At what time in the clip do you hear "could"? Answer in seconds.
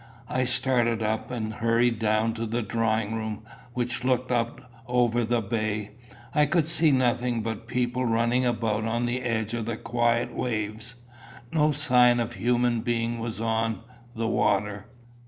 6.47-6.67